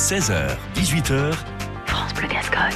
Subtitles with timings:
[0.00, 1.34] 16h, 18h,
[1.84, 2.72] France Bleu Gascogne.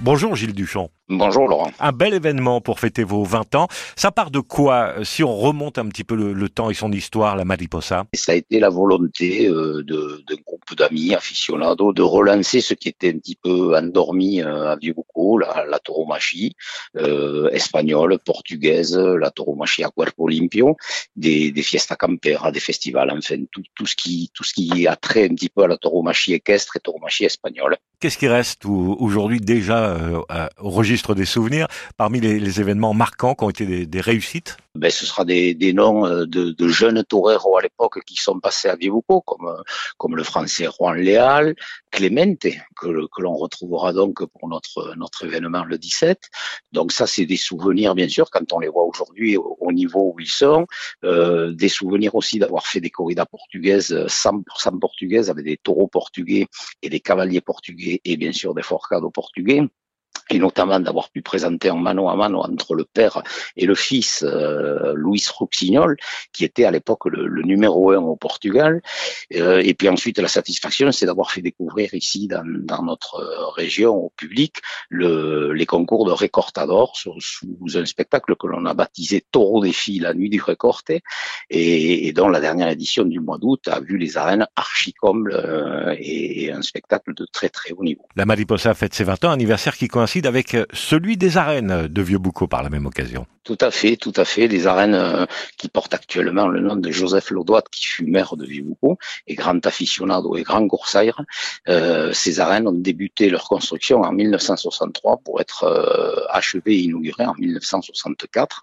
[0.00, 0.90] Bonjour Gilles Duchamp.
[1.12, 1.70] Bonjour Laurent.
[1.80, 3.66] Un bel événement pour fêter vos 20 ans.
[3.96, 6.92] Ça part de quoi si on remonte un petit peu le, le temps et son
[6.92, 8.04] histoire, la Mariposa?
[8.14, 13.08] Ça a été la volonté euh, de groupe d'amis aficionados de relancer ce qui était
[13.10, 16.54] un petit peu endormi euh, à Vieux-Boucau, la, la tauromachie
[16.96, 20.76] euh, espagnole, portugaise, la tauromachie à Cuerpo Limpio,
[21.16, 24.94] des, des fiesta campera, des festivals, enfin tout, tout ce qui tout ce qui a
[24.94, 27.76] trait un petit peu à la tauromachie équestre et tauromachie espagnole.
[27.98, 30.20] Qu'est-ce qui reste ou- aujourd'hui déjà euh,
[30.60, 34.56] au registre des souvenirs parmi les, événements marquants qui ont été des, réussites?
[34.74, 38.76] Ben, ce sera des, noms euh, de, jeunes toreros à l'époque qui sont passés à
[38.76, 39.62] Vivuco, comme, euh,
[39.98, 41.54] comme le français Juan Leal,
[41.90, 42.46] Clemente,
[42.80, 46.28] que, que l'on retrouvera donc pour notre, notre événement le 17.
[46.72, 50.12] Donc ça, c'est des souvenirs, bien sûr, quand on les voit aujourd'hui au, au niveau
[50.14, 50.66] où ils sont.
[51.04, 55.88] Euh, des souvenirs aussi d'avoir fait des corridas portugaises, euh, 100% portugaises, avec des taureaux
[55.88, 56.46] portugais
[56.82, 59.62] et des cavaliers portugais, et bien sûr des forcados portugais
[60.30, 63.22] et notamment d'avoir pu présenter en mano à mano entre le père
[63.56, 65.96] et le fils euh, Luis Ruxignol,
[66.32, 68.82] qui était à l'époque le, le numéro un au Portugal.
[69.34, 73.48] Euh, et puis ensuite, la satisfaction, c'est d'avoir fait découvrir ici, dans, dans notre euh,
[73.48, 74.56] région, au public,
[74.88, 77.18] le, les concours de Recortador sous,
[77.74, 82.28] un spectacle que l'on a baptisé Taureau Défi, la nuit du Recorte, et, et dont
[82.28, 86.62] la dernière édition du mois d'août a vu les arènes archi-combles euh, et, et un
[86.62, 88.06] spectacle de très très haut niveau.
[88.16, 92.02] La Mariposa fête ses 20 ans, anniversaire qui coïncide avec euh, celui des arènes de
[92.02, 93.26] Vieux-Boucau par la même occasion.
[93.42, 94.48] Tout à fait, tout à fait.
[94.48, 95.24] Les arènes euh,
[95.56, 99.64] qui portent actuellement le nom de Joseph Laudoit, qui fut maire de Vivuco et grand
[99.66, 101.22] aficionado et grand coursaire.
[101.68, 107.24] Euh, ces arènes ont débuté leur construction en 1963 pour être euh, achevées et inaugurées
[107.24, 108.62] en 1964.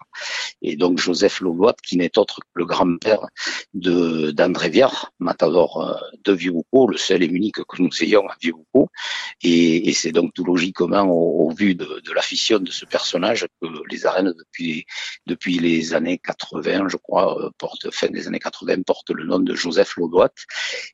[0.62, 3.26] Et donc Joseph Laudoit, qui n'est autre que le grand-père
[3.74, 8.36] de d'André Viard, matador de Vivuco, le seul et unique que nous ayons à.
[9.42, 13.68] Et, et c'est donc tout logiquement au, au vu de, de de ce personnage que
[13.90, 14.84] les arènes depuis
[15.26, 19.38] depuis les années 80, je crois, euh, porte fin des années 80 porte le nom
[19.38, 20.34] de Joseph Laudoit.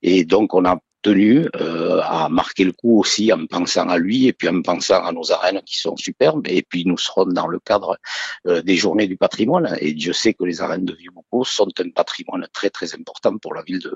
[0.02, 4.26] Et donc on a tenu euh, à marquer le coup aussi en pensant à lui
[4.26, 6.46] et puis en pensant à nos arènes qui sont superbes.
[6.48, 7.98] Et puis nous serons dans le cadre
[8.46, 9.76] euh, des journées du patrimoine.
[9.80, 13.54] Et Dieu sait que les arènes de Vieux-Boucau sont un patrimoine très très important pour
[13.54, 13.94] la ville de,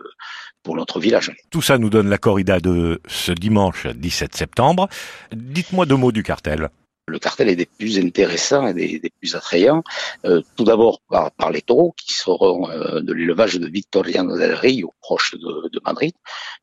[0.63, 1.33] pour notre village.
[1.51, 4.89] Tout ça nous donne la corrida de ce dimanche 17 septembre.
[5.33, 6.69] Dites-moi deux mots du cartel.
[7.09, 9.83] Le cartel est des plus intéressants et des, des plus attrayants.
[10.25, 14.55] Euh, tout d'abord par, par les taureaux qui seront euh, de l'élevage de Victoriano del
[14.55, 16.15] Rio, proche de, de Madrid.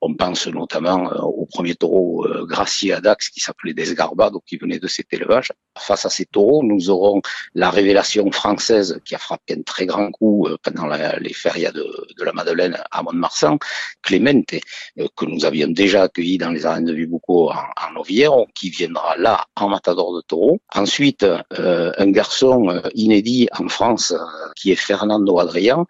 [0.02, 4.58] On pense notamment euh, au premier taureau euh, gracié à Dax qui s'appelait Desgarbado, qui
[4.58, 5.52] venait de cet élevage.
[5.78, 7.22] Face à ces taureaux, nous aurons
[7.54, 11.72] la révélation française qui a frappé un très grand coup euh, pendant la- les férias
[11.72, 11.84] de,
[12.18, 13.58] de la Madeleine à Mont-de-Marsan,
[14.02, 14.54] Clemente,
[15.00, 19.18] euh, que nous avions déjà accueilli dans les arènes de Vibuco en, en qui viendra
[19.18, 20.60] là en matador de taureau.
[20.74, 24.14] Ensuite, euh, un garçon euh, inédit en France
[24.56, 25.86] qui est Fernando Adrian,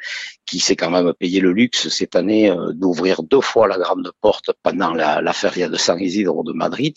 [0.46, 4.52] qui s'est quand même payé le luxe cette année d'ouvrir deux fois la grande porte
[4.64, 6.96] pendant la, la feria de San Isidro de Madrid.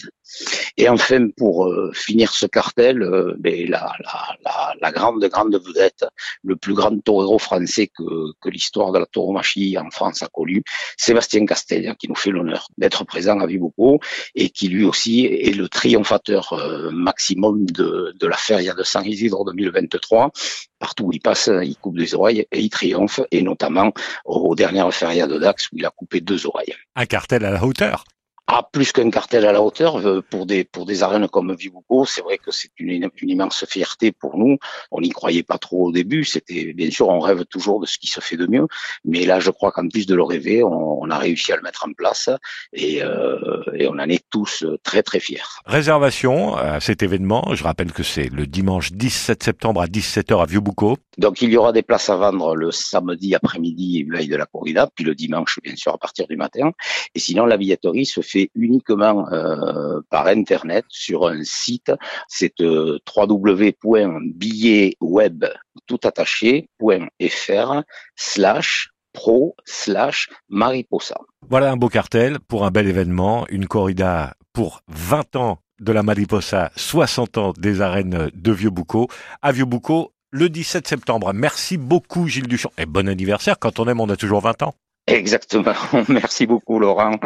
[0.80, 5.60] Et enfin, pour euh, finir ce cartel, euh, ben, la, la, la, la grande, grande
[5.60, 6.06] vedette,
[6.44, 8.04] le plus grand torero français que,
[8.40, 10.62] que l'histoire de la tauromachie en France a connu,
[10.96, 13.98] Sébastien Castel, qui nous fait l'honneur d'être présent à Vibuco
[14.36, 19.04] et qui lui aussi est le triomphateur euh, maximum de, de la feria de San
[19.04, 20.30] Isidro 2023.
[20.78, 23.92] Partout où il passe, il coupe des oreilles et il triomphe, et notamment
[24.24, 26.76] aux dernières ferias de Dax où il a coupé deux oreilles.
[26.94, 28.04] Un cartel à la hauteur.
[28.50, 32.06] Ah, plus qu'un cartel à la hauteur, euh, pour des, pour des arènes comme Vibuco,
[32.06, 34.56] c'est vrai que c'est une, une immense fierté pour nous.
[34.90, 36.24] On n'y croyait pas trop au début.
[36.24, 38.66] C'était, bien sûr, on rêve toujours de ce qui se fait de mieux.
[39.04, 41.62] Mais là, je crois qu'en plus de le rêver, on, on a réussi à le
[41.62, 42.30] mettre en place
[42.72, 45.42] et, euh, et on en est tous très, très fiers.
[45.66, 47.54] Réservation à cet événement.
[47.54, 50.96] Je rappelle que c'est le dimanche 17 septembre à 17h à Vieux-Boucau.
[51.18, 54.88] Donc, il y aura des places à vendre le samedi après-midi, veille de la corrida,
[54.94, 56.70] puis le dimanche, bien sûr, à partir du matin.
[57.14, 58.22] Et sinon, la billetterie se
[58.54, 61.90] uniquement euh, par Internet sur un site.
[62.28, 65.44] C'est euh, www.billetweb
[65.86, 67.82] tout attaché.fr
[68.16, 71.16] slash pro slash mariposa.
[71.48, 76.02] Voilà un beau cartel pour un bel événement, une corrida pour 20 ans de la
[76.02, 79.08] Mariposa, 60 ans des arènes de Vieux-Boucau,
[79.42, 81.32] à Vieux-Boucau, le 17 septembre.
[81.32, 82.72] Merci beaucoup Gilles Duchamp.
[82.78, 84.74] Et bon anniversaire, quand on aime, on a toujours 20 ans.
[85.08, 85.72] Exactement.
[86.08, 87.18] Merci beaucoup, Laurent,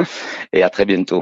[0.53, 1.21] et à très bientôt.